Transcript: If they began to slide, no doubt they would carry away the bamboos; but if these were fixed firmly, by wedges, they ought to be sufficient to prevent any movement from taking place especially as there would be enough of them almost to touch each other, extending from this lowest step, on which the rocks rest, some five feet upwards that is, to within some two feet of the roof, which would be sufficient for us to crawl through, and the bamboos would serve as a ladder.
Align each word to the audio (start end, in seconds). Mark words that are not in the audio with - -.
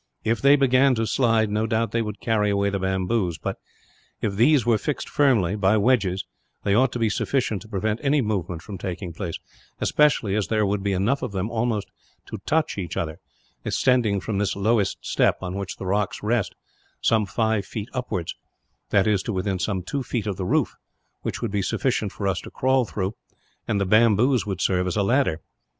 If 0.23 0.41
they 0.41 0.55
began 0.55 0.95
to 0.95 1.05
slide, 1.05 1.51
no 1.51 1.67
doubt 1.67 1.91
they 1.91 2.01
would 2.01 2.19
carry 2.19 2.49
away 2.49 2.71
the 2.71 2.79
bamboos; 2.79 3.37
but 3.37 3.57
if 4.19 4.33
these 4.35 4.65
were 4.65 4.79
fixed 4.79 5.07
firmly, 5.07 5.55
by 5.55 5.77
wedges, 5.77 6.25
they 6.63 6.73
ought 6.73 6.91
to 6.93 6.97
be 6.97 7.07
sufficient 7.07 7.61
to 7.61 7.67
prevent 7.67 7.99
any 8.01 8.19
movement 8.19 8.63
from 8.63 8.79
taking 8.79 9.13
place 9.13 9.37
especially 9.79 10.33
as 10.35 10.47
there 10.47 10.65
would 10.65 10.81
be 10.81 10.93
enough 10.93 11.21
of 11.21 11.33
them 11.33 11.51
almost 11.51 11.91
to 12.25 12.39
touch 12.47 12.79
each 12.79 12.97
other, 12.97 13.19
extending 13.63 14.19
from 14.19 14.39
this 14.39 14.55
lowest 14.55 14.97
step, 15.05 15.37
on 15.43 15.53
which 15.53 15.77
the 15.77 15.85
rocks 15.85 16.23
rest, 16.23 16.55
some 16.99 17.27
five 17.27 17.63
feet 17.63 17.87
upwards 17.93 18.33
that 18.89 19.05
is, 19.05 19.21
to 19.21 19.31
within 19.31 19.59
some 19.59 19.83
two 19.83 20.01
feet 20.01 20.25
of 20.25 20.35
the 20.35 20.45
roof, 20.47 20.75
which 21.21 21.43
would 21.43 21.51
be 21.51 21.61
sufficient 21.61 22.11
for 22.11 22.27
us 22.27 22.41
to 22.41 22.49
crawl 22.49 22.85
through, 22.85 23.13
and 23.67 23.79
the 23.79 23.85
bamboos 23.85 24.47
would 24.47 24.61
serve 24.61 24.87
as 24.87 24.97
a 24.97 25.03
ladder. 25.03 25.41